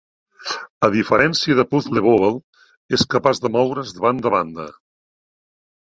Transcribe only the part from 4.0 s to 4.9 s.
banda a banda.